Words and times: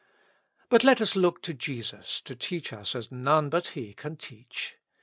But 0.67 0.83
let 0.83 0.99
us 0.99 1.15
look 1.15 1.43
to 1.43 1.53
Jesus 1.53 2.21
to 2.21 2.35
teach 2.35 2.73
us 2.73 2.95
as 2.95 3.11
none 3.11 3.51
but 3.51 3.67
He 3.77 3.93
can 3.93 4.17
teach. 4.17 4.77